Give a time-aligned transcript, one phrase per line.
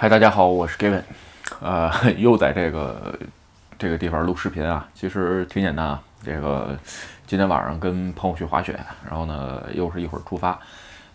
[0.00, 1.02] 嗨，大家好，我是 Gavin，
[1.60, 3.14] 呃， 又在这个
[3.78, 6.00] 这个地方录视频啊，其实挺简单啊。
[6.24, 6.74] 这个
[7.26, 10.58] 今天晚上跟朋友去滑雪，然后呢，又是一会儿出发，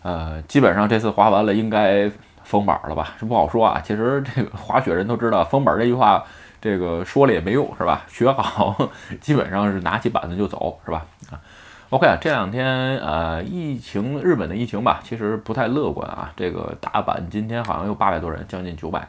[0.02, 2.08] 呃，基本上这次滑完了，应该
[2.44, 3.14] 封板了吧？
[3.18, 3.82] 这不好说啊。
[3.84, 6.22] 其实这个滑雪人都知道，封板这句话，
[6.60, 8.04] 这个说了也没用，是吧？
[8.06, 8.88] 学好，
[9.20, 11.04] 基本上是拿起板子就走，是吧？
[11.32, 11.42] 啊。
[11.90, 16.32] OK 啊，这两天呃，疫情日本的疫情吧，其实不太乐观啊。
[16.36, 19.08] 这个大阪今天好像有八百多人，将近九百。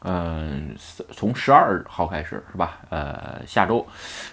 [0.00, 0.74] 嗯，
[1.12, 2.78] 从十二号开始是吧？
[2.90, 3.86] 呃，下周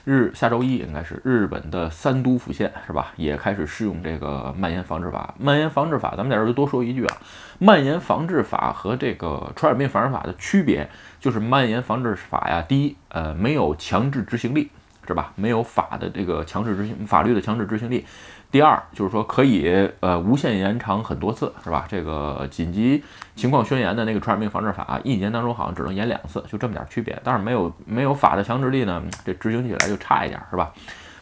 [0.06, 3.14] 日下周一应该是日本的三都府县是吧？
[3.16, 5.36] 也开始适用这个蔓延防治法。
[5.38, 7.18] 蔓延防治法，咱们在这儿就多说一句啊，
[7.60, 14.72] 蔓延防治法和这个传染病防治法的区别就是，蔓延防治法呀，第一，呃，没有强制执行力。
[15.08, 15.32] 是吧？
[15.36, 18.06] 没有法的这个强制执行，法律的强制执行力。
[18.52, 21.86] 第二就是说可以呃无限延长很多次，是吧？
[21.90, 23.04] 这个紧急
[23.36, 27.20] 情况宣言的那个传染病防治法，一年当中好像只能延两次，就这么点区别。
[27.24, 30.72] 但是没有没有法的强制力呢，这执行起来就差一点，是吧？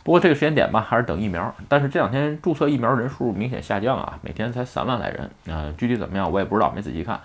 [0.04, 1.56] 不过这个时间点吧，还是等疫苗。
[1.70, 5.32] 但是这两天注册疫苗人数明显下降啊，每天才三万来人。
[5.46, 7.18] 呃，具体怎么样我也不知道，没仔细看。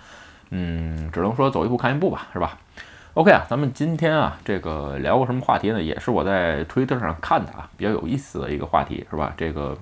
[0.51, 2.57] 嗯，只能说走一步看一步吧，是吧
[3.17, 5.81] ？OK 啊，咱们今天啊，这个聊个什么话题呢？
[5.81, 9.33] 也是我在推特上看的啊，比较有意思的一个话题，是吧？
[9.35, 9.75] 这个，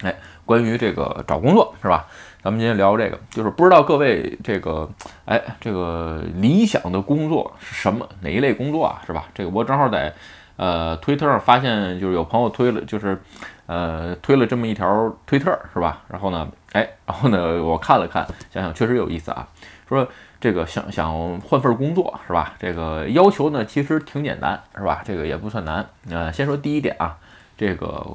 [0.00, 2.06] 哎，关于这个找工作，是吧？
[2.42, 4.88] 咱们今天聊这个，就是不知道各位这个，
[5.26, 8.08] 哎，这个理想的工作是什么？
[8.22, 9.02] 哪一类工作啊？
[9.06, 9.26] 是吧？
[9.34, 10.14] 这个我正好在
[10.56, 13.20] 呃推特上发现，就是有朋友推了，就是
[13.66, 16.00] 呃推了这么一条推特，是吧？
[16.08, 19.46] 然后呢，哎，然后呢，我看了看，想想确实有意思啊，
[19.86, 20.08] 说。
[20.40, 22.54] 这个想想换份工作是吧？
[22.58, 25.02] 这个要求呢其实挺简单是吧？
[25.04, 25.86] 这个也不算难。
[26.10, 27.18] 呃，先说第一点啊，
[27.56, 28.06] 这个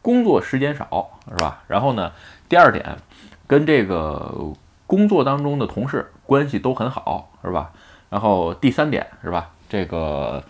[0.00, 1.62] 工作时间少是吧？
[1.68, 2.12] 然后呢，
[2.48, 2.96] 第二点，
[3.46, 4.52] 跟这个
[4.86, 7.72] 工作当中的同事关系都很好是吧？
[8.10, 9.50] 然后第三点是吧？
[9.68, 10.44] 这个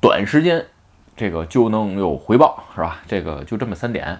[0.00, 0.66] 短时间。
[1.14, 3.02] 这个就能有回报，是吧？
[3.06, 4.18] 这个就这么三点，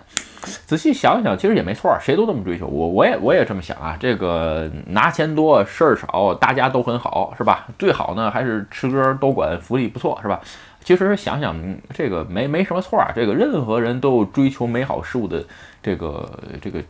[0.66, 2.66] 仔细想想，其实也没错，谁都这么追求。
[2.66, 3.96] 我我也我也这么想啊。
[4.00, 7.66] 这个拿钱多，事儿少，大家都很好，是吧？
[7.78, 10.40] 最好呢还是吃喝都管，福利不错，是吧？
[10.82, 11.56] 其实想想，
[11.94, 13.12] 这个没没什么错啊。
[13.14, 15.44] 这个任何人都有追求美好事物的
[15.82, 16.28] 这个
[16.60, 16.82] 这个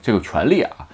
[0.00, 0.86] 这个权利啊。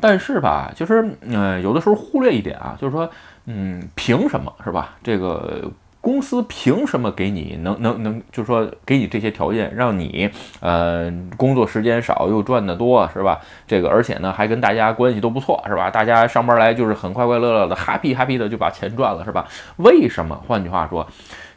[0.00, 3.10] 但是吧，其实嗯，有的时候忽略一点啊，就是说，
[3.46, 4.96] 嗯，凭什么，是吧？
[5.02, 5.70] 这个。
[6.02, 13.40] 公司凭什么给你能能能，就是说给你这些条件，让你呃工作时间少又赚得多，是吧？
[13.68, 15.88] 这个而且呢还跟大家关系都不错，是吧？
[15.88, 19.46] 大家上班来就是很快快乐乐的，happy happy 的就把钱赚了，是吧？
[19.76, 20.34] 为什么？
[20.48, 21.06] 换句话说，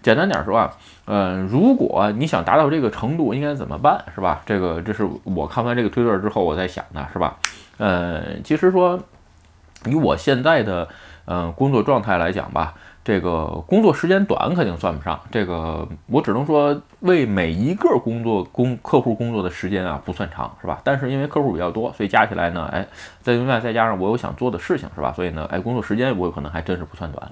[0.03, 0.71] 简单点说啊，
[1.07, 4.43] 嗯，如果你想达到这个程度，应该怎么办，是吧？
[4.45, 7.37] 这个这是我看完这个推特之后我在想的，是吧？
[7.79, 8.99] 嗯，其实说
[9.87, 10.87] 以我现在的
[11.25, 12.75] 嗯工作状态来讲吧。
[13.05, 20.81] 这个工作时间短肯定算不上，这个我只能说为每一个工作工客户工作的时间啊不算长，是吧？
[20.83, 22.87] 但是因为客户比较多，所以加起来呢，哎，
[23.21, 25.13] 再另外再加上我有想做的事情，是吧？
[25.13, 27.31] 所以呢，哎，工作时间我可能还真是不算短。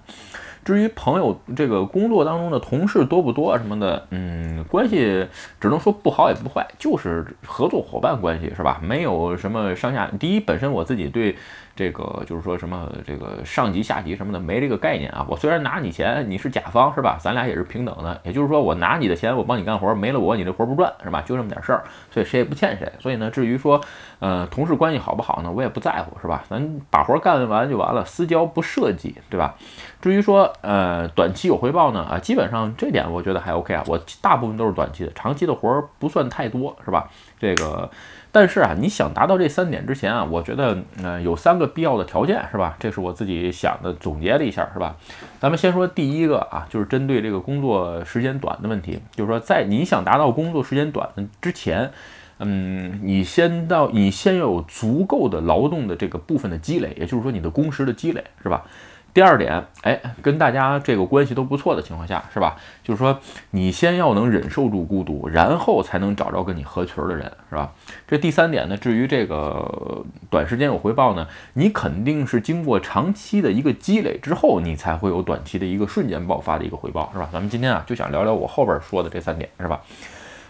[0.64, 5.28] 至于朋友这个工作当中的同事多不多什么的，嗯，关系
[5.60, 8.80] 只能说不好也不坏，就是合作伙伴关系，是吧？
[8.82, 10.08] 没有什么上下。
[10.20, 11.36] 第一，本身我自己对。
[11.76, 15.26] 这个就是说什么这个上级下级什么的没这个概念啊！
[15.28, 17.18] 我虽然拿你钱，你是甲方是吧？
[17.20, 21.22] 咱俩也是平等的，也就是说我拿你的钱，我帮你干活，没了我你这活不赚是吧？
[21.22, 22.92] 就这么点事儿，所以谁也不欠谁。
[23.00, 23.82] 所以呢，至于说
[24.20, 26.44] 呃同事关系好不好呢，我也不在乎是吧？
[26.48, 29.56] 咱把活干完就完了，私交不涉及对吧？
[30.00, 37.10] 至于说呃短期有回报呢啊，基本上这点我觉得还 OK 啊，我大部分都是短期的，长期的活不算太多是吧？
[37.40, 37.90] 这个。
[38.34, 42.76] 但是啊，你想达到这三点之前啊，我觉得，呃，有三个必要的条件，是吧？
[42.80, 44.96] 这是我自己想的，总结了一下，是吧？
[45.40, 51.92] 咱们先说第一个啊，就是针对这个工作时间短的问题，就是说，在你想达到工作时间短的之前，
[52.40, 58.66] 嗯，你先到，你先要有足够的劳动的这个部分的积累，也就是说，你的工时的积累，是吧？
[59.14, 62.56] 第二点，哎，跟大家这个关系都不错的情况下，是吧？
[62.84, 63.20] 就是说，
[63.52, 67.72] 你先要能忍受住孤独，然后才能找着跟你合群的人，是吧？
[68.08, 77.30] 这第三点呢，至于这个短时间有回报呢，你肯定是经过长期的一个积累之后，你才会有短期的一个瞬间爆发的一个回报，是吧？
[77.32, 79.80] 咱们今天啊，就想聊聊我后边说的这三点，是吧？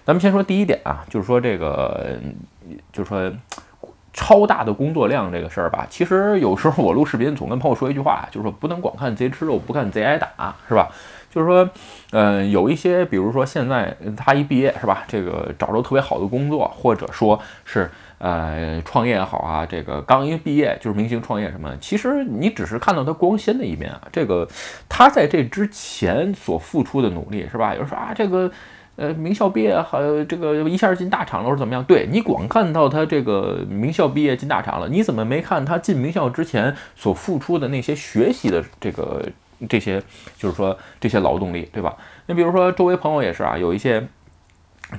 [0.06, 2.18] 咱们先说第一点啊，就是说这个，
[2.94, 3.30] 就是说。
[4.14, 10.90] 超大的工作量这个事儿吧，其实有时候我录视频总跟朋友说一句话，就是说不能光看贼吃肉，不看贼挨打，是吧？
[11.30, 11.68] 就是说，
[12.12, 17.90] 嗯，有一些，比如说现在他一毕业是吧，这个找着特别好的工作，或者说是。
[18.20, 24.02] 呃，创业也好啊，这个刚一毕业就是明星创业什么，其实你只是看到他光鲜的一面啊。
[24.14, 24.48] 这个
[24.88, 27.74] 他在这之前所付出的努力是吧？
[27.74, 28.50] 有人说啊，这个
[28.96, 31.84] 呃名校毕业好这个一下进大厂了，或者怎么样？
[31.84, 39.24] 对你光看到他这个名校毕业进大厂了，你怎么没看他进名校之前所付出的那些学习的这个
[39.68, 40.02] 这些，
[40.38, 41.96] 就是说这些劳动力，对吧？
[42.28, 44.08] 你比如说周围朋友也是啊，有一些。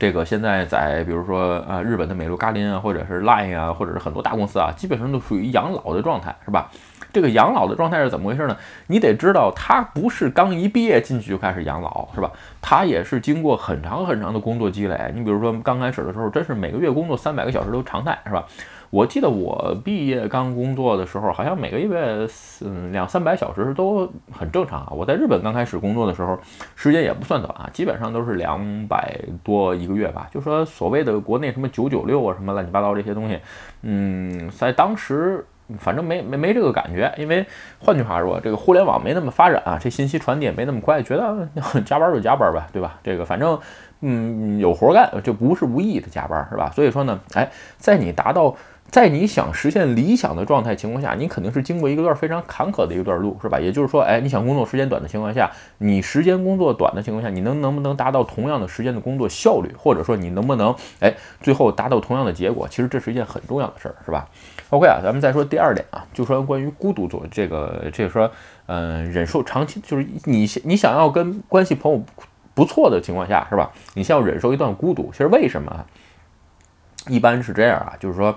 [0.00, 6.69] 这个现在在比如说呃日本的美露咖林啊，或者是 Line 啊，或者是很多大公司啊，基本上都属于养老的状态，是吧？
[7.15, 8.57] 这个养老的状态是怎么回事呢？
[8.89, 12.31] 你得知道，他不是刚一毕业进去就开始养老，是吧？
[12.61, 15.13] 他也是经过很长很长的工作积累。
[15.15, 18.45] 你比如说刚开始的时候，真是每个月工作三百个小时都常态，是吧？
[18.91, 22.29] 我记得我毕业刚工作的时候，好像每个月
[22.65, 24.89] 嗯两三百小时都很正常啊。
[24.93, 26.39] 我在日本刚开始工作的时候，
[26.77, 30.29] 时间也不算短啊，基本上都是两百多一个月吧。
[30.33, 33.39] 就说所谓的国内什么九九六啊，什么乱七八糟这些东西，
[33.83, 35.45] 嗯，在当时
[35.79, 37.47] 反正没没没这个感觉，因为
[37.79, 41.49] 换句话说，这个互联网没那么发展啊，这信息传递也没那么快，觉得
[41.85, 42.99] 加班就加班吧，对吧？
[43.03, 43.59] 这个反正
[44.05, 46.71] 嗯有活干，就不是无意义的加班，是吧？
[46.75, 48.55] 所以说呢，哎，在你达到。
[48.91, 53.59] 在你想实现理想的状态情况下，你肯定是经过一个段非常坎坷的一段路，是吧？
[53.59, 62.69] 也就是说，哎，你想工作时间短的情况下，你时间工作短的情况下，你能能不能达到同样的时间的工作效率，或者说你能不能哎最后达到同样的结果？
[62.69, 64.29] 其实这是一件很重要的事儿，是吧
[64.71, 68.31] ？OK 啊，咱们再说第二点啊，就说关于孤独做这个，这个说，
[68.67, 72.01] 嗯，忍受长期就是你你想要跟关系朋友
[72.55, 73.73] 不错的情况下，是吧？
[73.95, 75.85] 你先要忍受一段孤独，其实为什么？
[77.09, 78.37] 一般是这样啊，就是说。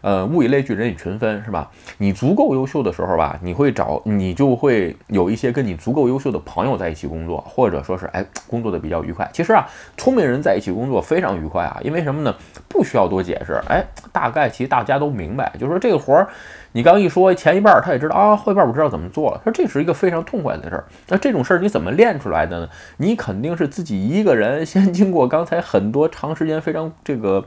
[0.00, 1.68] 呃，物以类聚，人以群分，是吧？
[1.98, 9.28] 你足够优秀的时候吧，你会找你就会有一些跟你足够优秀的朋友在一起工作，或者说是哎，工作的比较愉快。
[9.32, 9.66] 其实啊，
[9.96, 12.32] 聪明人在一起工作非常愉快啊，因为什么呢？
[12.68, 16.28] 不需要多解释，哎，大概其实大家都明白，就是说这个活儿。
[16.72, 19.40] 你刚一说前一半儿，他也知道啊，后一半儿我知道怎么做了。
[19.42, 20.84] 说这是一个非常痛快的事儿。
[21.08, 22.68] 那这种事儿你怎么练出来的呢？
[22.98, 27.44] 你肯定是自己一个人先经过刚才很多长时间非常这个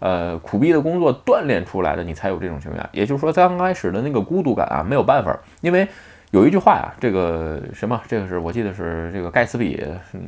[0.00, 2.84] 呃苦逼的工作锻炼出来的，你才有这种情况。
[2.92, 5.86] 也就是说，在刚开始的那个孤独感啊，没有办法，因为。
[6.34, 9.80] 有一句话呀，这个什么，这个是我记得是这个盖茨比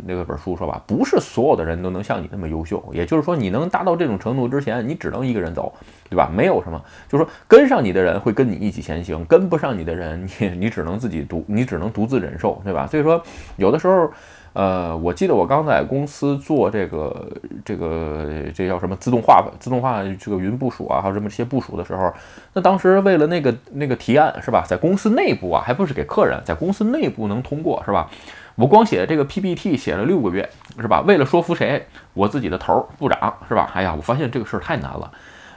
[0.05, 2.81] 那个本书说吧，不是所有的人都能像你那么优秀。
[2.93, 5.75] 也就是说，你能达到这种程度之前，你只能一个人走，
[6.09, 6.31] 对吧？
[6.33, 12.87] 没有什么，就是说跟上你的人会跟你一起前行，跟不上你的人，你你只能自己独，你只能独自忍受，对吧？
[12.87, 13.21] 所以说，
[13.57, 14.09] 有的时候。
[14.57, 17.31] 呃，我记得我刚在公司做这个
[17.63, 22.11] 这个这叫什么自动化自动化这个云部署啊，还有什么这些部署的时候，
[22.55, 28.09] 那当时为了那个那个提案是吧，在公司内部啊，还不是给客人，在公司内部能通过是吧？
[28.55, 30.49] 我光写这个 PPT 写了六个月
[30.81, 31.03] 是吧？
[31.07, 31.87] 为了说服谁？
[32.15, 33.71] 我自己的头部长是吧？
[33.75, 35.13] 哎呀，我发现这个事儿太难了。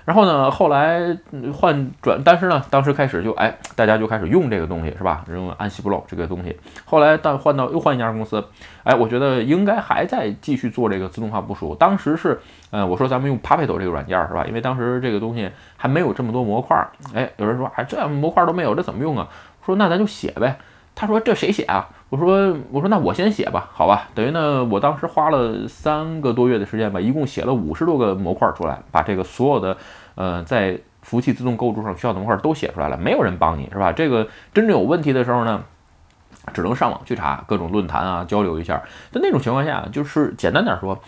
[0.09, 1.15] 然后呢，后来
[1.53, 5.23] 换转，但是呢，当时开始就哎，大家就开始用这个东西是吧？
[5.31, 6.57] 用安息不漏这个东西。
[6.83, 8.43] 后来但换到又换一家公司，
[8.83, 11.75] 哎，我觉得应该还在继续做这个自动化部署。
[11.75, 12.39] 当时是，
[12.71, 14.43] 嗯，我说咱们用 Puppet 这个软件是吧？
[14.47, 15.47] 因为当时这个东西
[15.77, 16.75] 还没有这么多模块。
[17.13, 19.27] 哎，有人说，哎，这模块都没有，这怎么用啊？
[19.63, 20.57] 说那咱就写呗。
[20.95, 21.87] 他说这谁写啊？
[22.09, 24.09] 我说我说那我先写吧，好吧。
[24.15, 29.77] 等于呢，我当时花了三个多月的时间吧，一共写了五十多个模块出来，把这个所有的。
[30.19, 33.93] 呃，在服务器自动构筑上需要的模块都写出来了，没有人帮你是吧？
[33.93, 35.63] 这个真正有问题的时候呢，
[36.53, 38.83] 只能上网去查各种论坛啊，交流一下。
[39.13, 40.99] 在那种情况下，就是简单点说，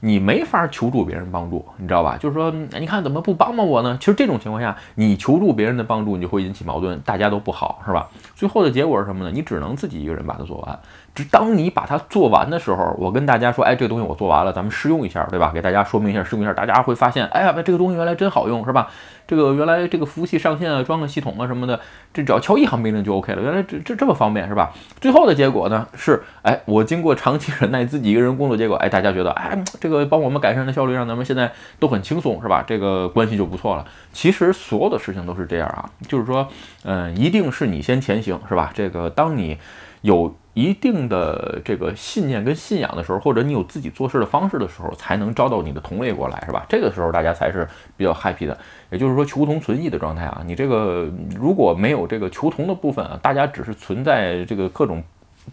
[0.00, 2.18] 你没法求助别人帮助，你知道吧？
[2.18, 3.96] 就是说，你看怎么不帮帮我呢？
[3.98, 8.10] 其实这种情况下，你求助别人的帮助，你就会引起矛盾，大家都不好，是吧？
[8.34, 9.30] 最后的结果是什么呢？
[9.32, 10.78] 你只能自己一个人把它做完。
[11.24, 15.50] 当你把它做完的时候，我跟大家说，哎，这个东西我做完了，咱们试用一下，对吧？
[15.52, 18.88] 给大家说明一下，试用一下，大家会发现，哎呀，这个东西原来真好用，是吧？
[19.26, 21.78] 这个原来这个服务器上线啊，装个系统啊什么的，
[22.14, 23.42] 这只要敲一行命令就 OK 了。
[23.42, 24.72] 原来这这这么方便，是吧？
[25.02, 32.64] 最后的结果呢是，哎，我经过长期 忍耐，自己一个人工作，结果，哎，大家觉得，哎，这个帮我们改善了效率，让咱们现在都很轻松，是吧？
[32.66, 33.84] 这个关系就不错了。
[34.14, 36.48] 其实所有的事情都是这样啊，就是说，
[36.84, 38.70] 嗯，一定是你先前行，是吧？
[38.72, 39.58] 这个当你
[40.02, 40.34] 有。
[40.54, 46.66] 一定的这个信念跟信仰的时候，或者你有自己做事的方式的时候，才能招到你的同类过来，是吧？
[46.68, 47.64] 这个时候大家才是
[47.96, 48.58] 比较 happy 的，
[48.90, 50.42] 也就是说求同存异的状态啊。
[50.44, 55.00] 你这个如果没有这个求同的部分啊，大家只是存在这个各种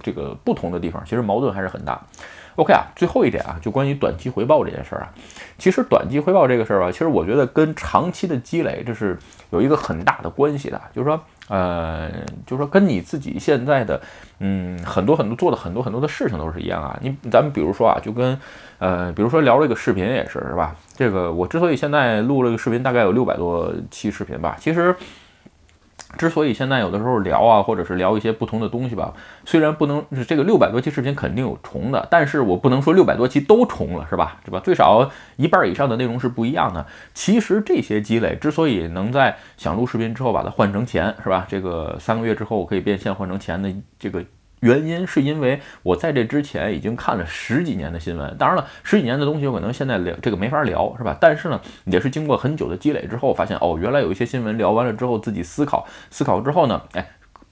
[0.01, 2.01] 这个不同的地方，其实矛盾还是很大。
[2.55, 5.13] OK 啊，最后一点啊，就关于短期回报这件事儿啊，
[5.59, 9.15] 其实短期回报这个事儿吧，其实我觉得跟长期的积累这是
[9.51, 11.21] 有一个很大的关系的，就是说。
[11.47, 12.09] 呃，
[12.45, 14.01] 就是说跟你自己现在的，
[14.39, 16.97] 嗯，很多很多做的很多很多的事情都是一样啊。
[17.01, 18.37] 你咱们比如说啊，就跟，
[18.79, 20.75] 呃，比如说聊这个视频也是，是吧？
[20.95, 24.95] 这个我之所以现在录了个视频，大概有六百多期视频吧，其实。
[26.17, 29.13] 之所以现在有的时候聊啊，或者是聊一些不同的东西吧，
[29.45, 34.37] 虽然不能这个六百多期视频肯定有重的，但是我不能说六百多期都重了，是吧？
[34.45, 34.59] 是吧？
[34.59, 36.85] 最少一半以上的内容是不一样的。
[37.13, 41.45] 其实这些积累之所以能在想录视频之后把它换成钱，是吧？
[41.49, 44.23] 这个三个月之后我可以变现换成钱的这个。
[44.65, 51.15] 原因是因为我在这之前已经看了十几年的新闻，当然了，十几年的东西我可能现在聊这个没法聊，是吧？
[51.21, 57.07] 但是呢，也是经过很久的积累之后，发现哦，原来有一些新闻聊完了之后，自己思考思考之后呢，哎。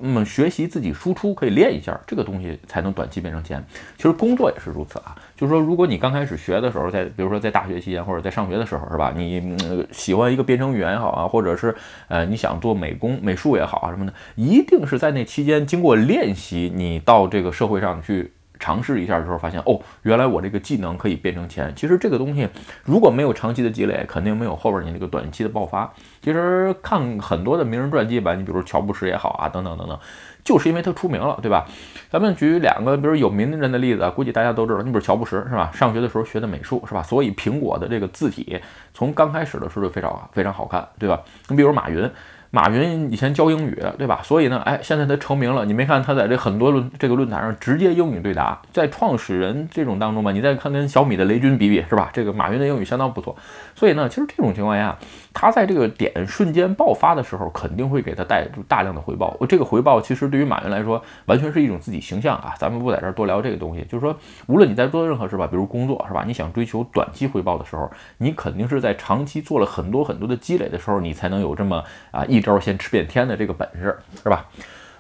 [0.06, 3.64] 那么学习自己输出可以练一下，这个东西才能短期变成钱。
[3.96, 9.14] 其实工作也是如此啊，就是说，如果你刚开始学的时候，在比如说在大学期间或者在上学的时候，是吧？
[9.16, 9.56] 你
[9.94, 11.74] 喜欢一个编程语言也好啊，或者是
[12.10, 18.34] 呃你想做美工美术也好啊什么的，一定是在那期间经过练习，你到这个社会上去。
[18.64, 21.74] 尝试一下的时候，发现哦，原来我这个技能可以变成钱。
[21.76, 22.48] 其实这个东西
[22.86, 25.92] 如果没有长期的积累，肯定没有后边你那个短期的爆发。
[26.22, 30.00] 其实看很多的名人传记吧，你比如乔布斯也好啊，等等等等，
[30.46, 31.66] 就是因为他出名了，对吧？
[32.10, 34.80] 咱们举两个比如有名的人的例子，估计大家都知道。
[34.82, 35.70] 你比如乔布斯是吧？
[35.74, 37.04] 上学的时候学的美术是吧？
[37.04, 38.58] 所以苹果的这个字体
[38.94, 41.22] 从刚开始的时候就非常非常好看，对吧？
[41.50, 42.10] 你比如马云。
[42.56, 44.22] 马云以前教英语，对吧？
[44.24, 45.66] 所以呢，哎，现在他成名了。
[45.66, 52.12] 你没看他在这很多论这个论坛上直接英语对答，在创始人这种当中吧，你再看跟小米的雷军比比，是吧？
[52.14, 53.36] 这个马云的英语相当不错。
[53.74, 54.96] 所以呢，其实这种情况下，
[55.34, 59.36] 他在这个点瞬间爆发的时候，肯定会给他带大量的回报。
[59.50, 62.54] 这个回报其实对于马云来说，完全是一种自己形象啊。
[62.60, 66.24] 咱们不在这儿多聊这个东西，就是说，无论你在做任何事吧，比如工作，是吧？
[66.28, 72.43] 你想追求短期回报的时候，你肯定是在长期做了很多很多的积累的时候，你才能有这么啊一。
[72.44, 74.46] 招先吃遍天的这个本事是吧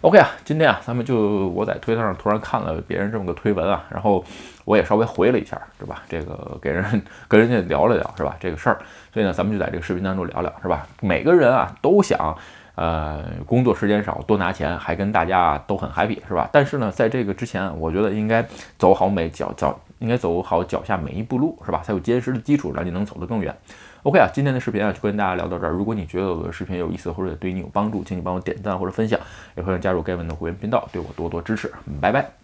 [0.02, 4.24] ？OK 啊，今天啊，咱们就我在推特上突然看了别人这么个推文啊，然后
[4.66, 6.04] 我也稍微回了一下，是吧？
[6.10, 6.84] 这个给人
[7.28, 8.36] 跟人家聊了聊，是吧？
[8.40, 8.80] 这个事儿，
[9.14, 10.88] 所以呢，咱们就在这个视频当中聊聊，是吧？
[11.02, 12.36] 每个人啊都想
[12.76, 16.50] 呃工作时间少多拿钱，还跟大家都很 happy，是吧？
[16.52, 18.46] 但是呢，在这个之前，我觉得应该
[18.78, 21.82] 走好每脚脚，应该走好脚下每一步路，是吧？
[21.82, 23.56] 才有坚实的基础，让你能走得更远。
[24.04, 25.72] OK 啊，今天的视频啊就跟大家聊到这儿。
[25.72, 29.18] 如果你觉得我的视频有意思或者对你有帮助，请你帮我点赞或者分享，
[29.56, 31.72] 也欢迎加入盖文的会员频道，对我多多支持。
[32.02, 32.43] 拜拜。